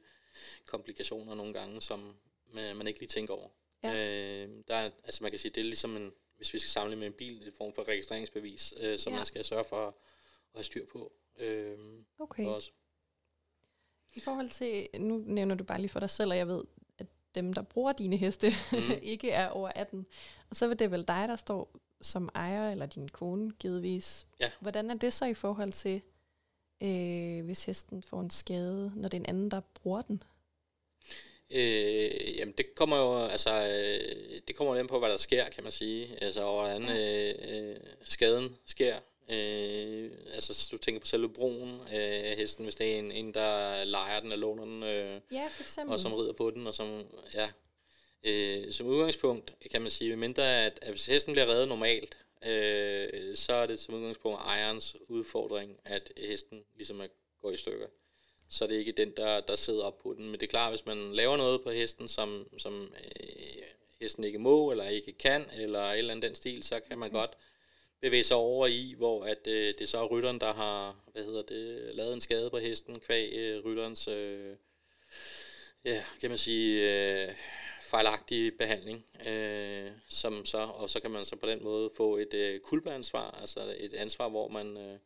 [0.65, 2.15] komplikationer nogle gange, som
[2.53, 3.49] man ikke lige tænker over.
[3.83, 3.93] Ja.
[3.93, 6.95] Øh, der er, altså man kan sige, det er ligesom en, hvis vi skal samle
[6.95, 9.17] med en bil, en form for registreringsbevis, øh, som ja.
[9.17, 9.93] man skal sørge for at, at
[10.53, 11.11] have styr på.
[11.39, 11.77] Øh,
[12.19, 12.45] okay.
[12.45, 12.71] Også.
[14.13, 16.63] I forhold til, nu nævner du bare lige for dig selv, og jeg ved,
[16.97, 18.77] at dem, der bruger dine heste, mm.
[19.13, 20.05] ikke er over 18.
[20.49, 24.27] Og så vil det vel dig, der står som ejer, eller din kone givetvis.
[24.39, 24.51] Ja.
[24.59, 26.01] Hvordan er det så i forhold til,
[26.81, 30.23] øh, hvis hesten får en skade, når det er en anden, der bruger den?
[31.53, 35.63] Øh, jamen det kommer jo altså øh, det kommer jo på hvad der sker kan
[35.63, 36.17] man sige.
[36.21, 37.75] Altså hvordan øh, øh,
[38.07, 38.95] skaden sker.
[39.29, 43.11] Øh, altså hvis du tænker på selve broen af øh, hesten hvis det er en,
[43.11, 45.93] en der leger den eller låner den øh, ja, for eksempel.
[45.93, 47.49] og som rider på den og som ja.
[48.23, 53.35] Øh, som udgangspunkt kan man sige mindre at, at hvis hesten bliver reddet normalt øh,
[53.35, 57.07] så er det som udgangspunkt ejerens udfordring at hesten ligesom er,
[57.41, 57.87] går i stykker
[58.49, 60.25] så er det ikke den, der, der sidder op på den.
[60.25, 63.63] Men det er klart, hvis man laver noget på hesten, som, som øh,
[63.99, 67.09] hesten ikke må, eller ikke kan, eller et eller andet den stil, så kan man
[67.09, 67.13] mm.
[67.13, 67.37] godt
[68.01, 71.41] bevæge sig over i, hvor at, øh, det er så rytteren, der har hvad hedder
[71.41, 74.55] det, lavet en skade på hesten, kvæg øh, rytterens, øh,
[75.85, 77.33] ja, kan man sige, øh,
[77.81, 82.33] fejlagtig behandling, øh, som så, og så kan man så på den måde få et
[82.33, 84.99] øh, kulpeansvar, altså et ansvar, hvor man øh,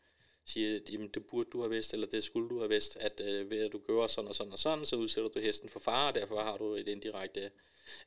[0.47, 3.21] siger, at jamen, det burde du have vidst, eller det skulle du have vidst, at
[3.25, 5.79] øh, ved at du gør sådan og sådan og sådan, så udsætter du hesten for
[5.79, 7.51] fare, og derfor har du et indirekte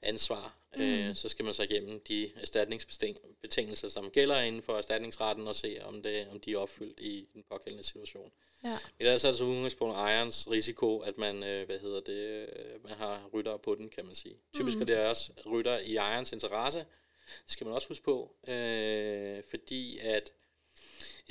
[0.02, 0.56] ansvar.
[0.76, 0.82] Mm.
[0.82, 5.78] Øh, så skal man så igennem de erstatningsbetingelser, som gælder inden for erstatningsretten, og se,
[5.82, 8.32] om, det, om de er opfyldt i den pågældende situation.
[8.64, 8.68] Ja.
[8.68, 12.84] Men ellers er det så udgangspunkt ejerens risiko, at man, øh, hvad hedder det, øh,
[12.84, 14.34] man har rytter på den, kan man sige.
[14.54, 14.82] Typisk mm.
[14.82, 16.78] er det også rytter i ejerens interesse.
[17.44, 20.32] Det skal man også huske på, øh, fordi at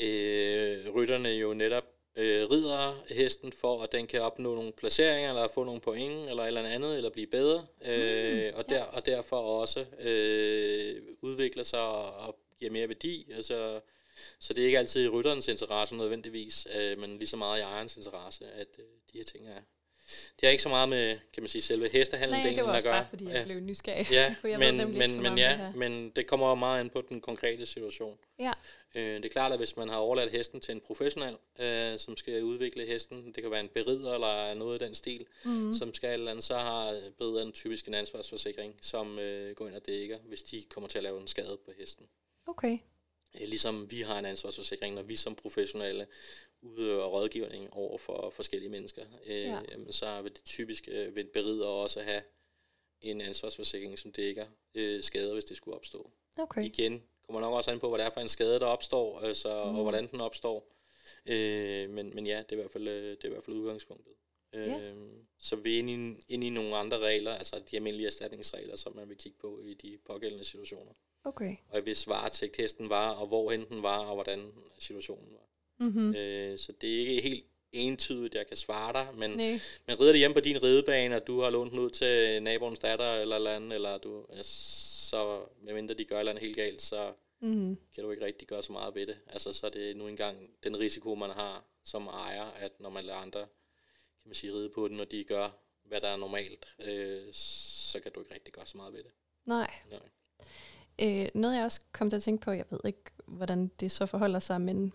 [0.01, 1.83] øh, rytterne jo netop
[2.15, 6.43] øh, rider hesten for, at den kan opnå nogle placeringer, eller få nogle point, eller
[6.43, 8.83] eller andet, eller blive bedre, øh, mm, og, der, ja.
[8.83, 13.31] og derfor også øh, udvikler sig og, og giver mere værdi.
[13.35, 13.79] Altså,
[14.39, 17.61] så det er ikke altid i rytterens interesse nødvendigvis, øh, men lige så meget i
[17.61, 19.61] ejerens interesse, at øh, de her ting er,
[20.39, 22.87] det har ikke så meget med, kan man sige, selve hestehandlen Nej, det var også
[22.87, 23.43] bare, fordi jeg ja.
[23.43, 24.11] blev nysgerrig.
[24.11, 27.21] Ja, for jeg men, ved men, men, ja, men det kommer meget ind på den
[27.21, 28.17] konkrete situation.
[28.39, 28.51] Ja.
[28.95, 32.17] Øh, det er klart, at hvis man har overladt hesten til en professionel, øh, som
[32.17, 35.73] skal udvikle hesten, det kan være en berider eller noget af den stil, mm.
[35.73, 39.85] som skal eller andet, så har berideren typisk en ansvarsforsikring, som øh, går ind og
[39.85, 42.05] dækker, hvis de kommer til at lave en skade på hesten.
[42.47, 42.77] Okay.
[43.35, 46.07] Øh, ligesom vi har en ansvarsforsikring, når vi som professionelle
[46.61, 49.61] udøver rådgivning over for forskellige mennesker, øh, ja.
[49.71, 52.21] jamen, så vil det typisk øh, vil berider også have
[53.01, 56.11] en ansvarsforsikring, som dækker øh, skader, hvis det skulle opstå.
[56.37, 56.65] Okay.
[56.65, 59.63] Igen kommer nok også an på, hvad det er for en skade, der opstår, altså,
[59.63, 59.75] mm.
[59.75, 60.71] og hvordan den opstår.
[61.25, 63.57] Øh, men, men ja, det er i hvert fald, øh, det er i hvert fald
[63.57, 64.13] udgangspunktet.
[64.55, 64.97] Yeah.
[64.97, 64.97] Øh,
[65.39, 68.95] så vi er inde i, inde i nogle andre regler, altså de almindelige erstatningsregler, som
[68.95, 70.91] man vil kigge på i de pågældende situationer.
[71.23, 71.55] Okay.
[71.69, 75.49] Og hvis varetægt hesten var, og hvor den var, og hvordan situationen var.
[75.85, 76.15] Mm-hmm.
[76.15, 79.59] Øh, så det er ikke helt entydigt, jeg kan svare dig, men, Nej.
[79.87, 82.79] men rider det hjemme på din ridebane, og du har lånt den ud til naboens
[82.79, 87.13] datter, eller, eller andet, eller du, så medmindre de gør eller andet helt galt, så
[87.39, 87.77] mm.
[87.95, 89.17] kan du ikke rigtig gøre så meget ved det.
[89.27, 93.03] Altså, så er det nu engang den risiko, man har som ejer, at når man
[93.03, 93.39] lader andre
[94.21, 95.49] kan man sige, ride på den, og de gør,
[95.83, 99.11] hvad der er normalt, øh, så kan du ikke rigtig gøre så meget ved det.
[99.45, 99.71] Nej.
[99.91, 99.99] Nej.
[101.01, 104.05] Øh, noget jeg også kom til at tænke på, jeg ved ikke, hvordan det så
[104.05, 104.93] forholder sig, men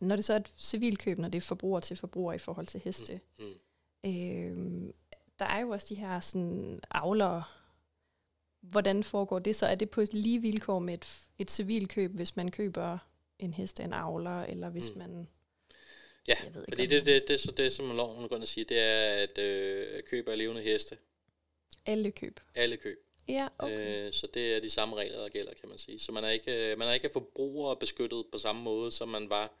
[0.00, 2.80] når det så er et civilkøb, når det er forbruger til forbruger i forhold til
[2.80, 3.44] heste, mm.
[3.44, 4.10] Mm.
[4.10, 4.92] Øh,
[5.38, 7.44] der er jo også de her sådan avlere,
[8.60, 9.66] hvordan foregår det så?
[9.66, 12.98] Er det på lige vilkår med et, et civilkøb, hvis man køber
[13.38, 14.98] en hest af en avler, eller hvis mm.
[14.98, 15.28] man...
[16.28, 18.64] Ja, jeg ved ikke, fordi det, det, det, så det, som loven går at sige,
[18.64, 20.98] det er, at øh, køb af levende heste.
[21.86, 22.40] Alle køb?
[22.54, 23.09] Alle køb.
[23.30, 24.06] Ja, okay.
[24.06, 25.98] Øh, så det er de samme regler, der gælder, kan man sige.
[25.98, 29.52] Så man er ikke, man er ikke forbruger beskyttet på samme måde, som man var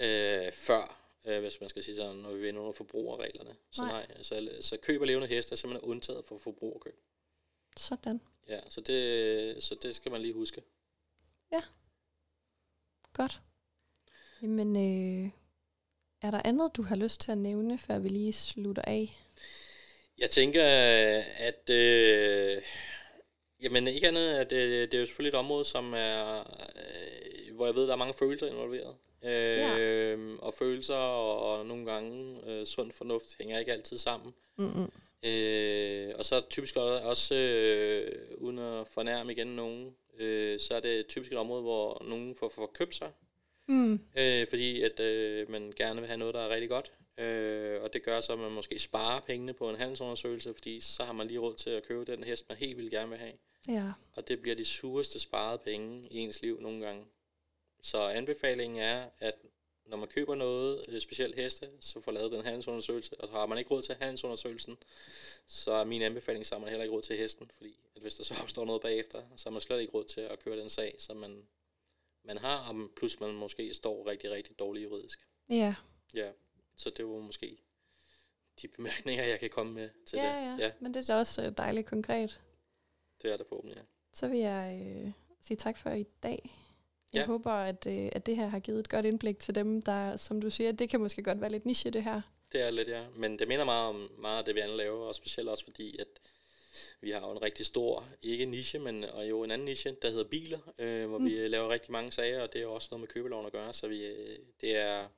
[0.00, 3.56] øh, før, øh, hvis man skal sige sådan, når vi vender under forbrugerreglerne.
[3.70, 4.06] Så Nej.
[4.06, 7.00] nej, så, så køb af levende heste er simpelthen undtaget for forbrugerkøb.
[7.76, 8.20] Sådan.
[8.48, 10.62] Ja, så det, så det skal man lige huske.
[13.18, 13.40] Godt.
[14.42, 15.30] Jamen, øh,
[16.22, 19.18] er der andet, du har lyst til at nævne, før vi lige slutter af?
[20.18, 20.64] Jeg tænker,
[21.38, 22.62] at øh,
[23.62, 26.38] jamen ikke andet, at det, det er jo selvfølgelig et område, som er,
[26.76, 28.94] øh, hvor jeg ved, der er mange følelser involveret.
[29.24, 30.16] Øh, Ja.
[30.38, 34.34] Og følelser og, og nogle gange øh, sund fornuft hænger ikke altid sammen.
[34.56, 34.90] Mm-mm.
[35.22, 41.06] Øh, og så typisk også, øh, uden at fornærme igen nogen, øh, så er det
[41.06, 43.10] typisk et område, hvor nogen får, får købt sig,
[43.70, 44.00] Mm.
[44.18, 46.92] øh, fordi at øh, man gerne vil have noget, der er rigtig godt.
[47.18, 51.04] Øh, og det gør så, at man måske sparer pengene på en handelsundersøgelse, fordi så
[51.04, 53.32] har man lige råd til at købe den hest, man helt vildt gerne vil have.
[53.68, 53.92] Ja.
[54.12, 57.04] Og det bliver de sureste sparede penge i ens liv nogle gange.
[57.82, 59.34] Så anbefalingen er, at
[59.88, 63.58] når man køber noget, øh, specielt heste, så får lavet den handelsundersøgelse, og har man
[63.58, 64.78] ikke råd til handelsundersøgelsen,
[65.46, 68.14] så er min anbefaling, så har man heller ikke råd til hesten, fordi at hvis
[68.14, 70.68] der så opstår noget bagefter, så har man slet ikke råd til at køre den
[70.68, 71.42] sag, som man,
[72.24, 75.26] man har, og plus man måske står rigtig, rigtig dårligt juridisk.
[75.48, 75.74] Ja.
[76.14, 76.30] Ja,
[76.78, 77.56] så det var måske
[78.62, 80.58] de bemærkninger, jeg kan komme med til Ja, det.
[80.60, 82.40] ja, ja, Men det er da også øh, dejligt konkret.
[83.22, 83.82] det er det forhåbentlig, ja.
[84.12, 86.50] Så vil jeg øh, sige tak for i dag.
[87.12, 87.26] Jeg Ja.
[87.26, 90.40] håber, at, øh, at det her har givet et godt indblik til dem, der, som
[90.40, 92.20] du siger, det kan måske godt være lidt niche, det her.
[92.52, 93.06] Det er lidt, ja.
[93.16, 95.98] Men det minder meget om meget af det, vi andre laver, og specielt også fordi,
[95.98, 96.06] at
[97.00, 100.10] vi har jo en rigtig stor, ikke niche, men og jo en anden niche, der
[100.10, 101.24] hedder biler, øh, hvor mm.
[101.24, 103.72] vi laver rigtig mange sager, og det er jo også noget med købeloven at gøre,
[103.72, 105.08] så vi, øh, det er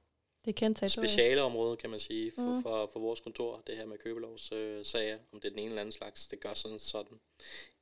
[0.45, 1.09] Det er kendt territorie.
[1.09, 2.63] specialeområde, kan man sige, for, Mm.
[2.63, 5.69] for, for vores kontor, det her med købelovs øh, sager, om det er den ene
[5.69, 7.21] eller anden slags, det gør sådan sådan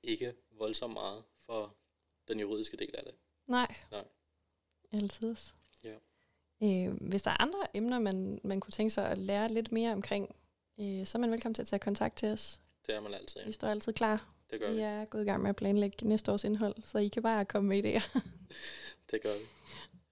[0.02, 1.74] ikke voldsomt meget for
[2.28, 3.14] den juridiske del af det.
[3.46, 3.74] Nej.
[3.90, 4.04] Nej.
[4.92, 5.36] Altid.
[5.84, 5.94] Ja.
[6.62, 9.92] Øh, hvis der er andre emner, man, man kunne tænke sig at lære lidt mere
[9.92, 10.34] omkring,
[10.80, 12.60] øh, så er man velkommen til at tage kontakt til os.
[12.86, 13.40] Det er man altid.
[13.46, 14.28] Vi står altid klar.
[14.50, 14.80] Det gør Vi vi.
[14.82, 17.68] er gået i gang med at planlægge næste års indhold, så I kan bare komme
[17.68, 18.20] med idéer.
[19.10, 19.44] Det gør vi.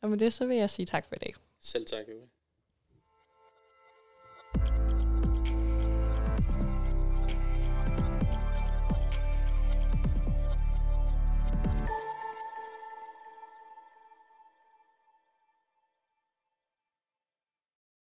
[0.00, 1.34] Og med det, så vil jeg sige tak for i dag.
[1.60, 2.28] Selv tak, Jule.